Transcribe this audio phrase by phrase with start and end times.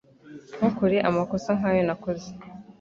[0.57, 2.29] Ntukore amakosa nkayo nakoze